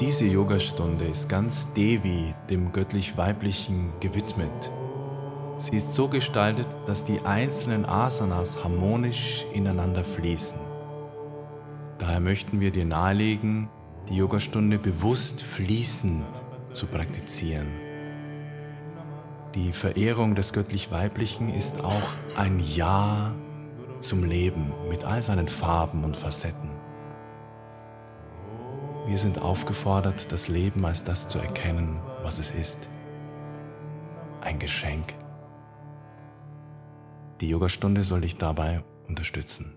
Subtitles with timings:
[0.00, 4.70] Diese Yogastunde ist ganz Devi, dem göttlich-weiblichen, gewidmet.
[5.56, 10.58] Sie ist so gestaltet, dass die einzelnen Asanas harmonisch ineinander fließen.
[11.96, 13.70] Daher möchten wir dir nahelegen,
[14.10, 16.26] die Yogastunde bewusst fließend
[16.74, 17.68] zu praktizieren.
[19.54, 23.34] Die Verehrung des göttlich-weiblichen ist auch ein Ja
[24.00, 26.75] zum Leben mit all seinen Farben und Facetten.
[29.06, 32.88] Wir sind aufgefordert, das Leben als das zu erkennen, was es ist.
[34.40, 35.14] Ein Geschenk.
[37.40, 39.76] Die Yogastunde soll dich dabei unterstützen.